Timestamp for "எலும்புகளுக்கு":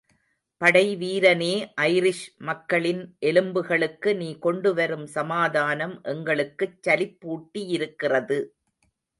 3.19-4.15